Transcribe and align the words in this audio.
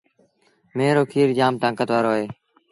ميݩهن 0.75 0.93
رو 0.97 1.03
کير 1.11 1.27
جآم 1.37 1.53
تآݩڪت 1.61 1.89
وآرو 1.91 2.11
اهي۔ 2.15 2.25